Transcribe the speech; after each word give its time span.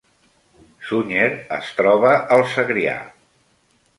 Sunyer 0.85 1.27
es 1.57 1.69
troba 1.81 2.15
al 2.37 2.43
Segrià 2.53 2.97